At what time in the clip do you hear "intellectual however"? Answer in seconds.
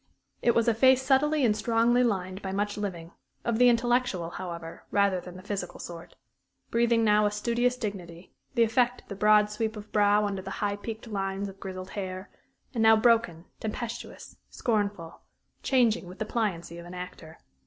3.69-4.83